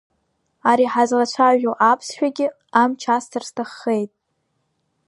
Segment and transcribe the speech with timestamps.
[0.69, 2.47] Ари ҳазлацәажәо аԥсшәагьы
[2.81, 4.11] амч асҭар сҭаххеит…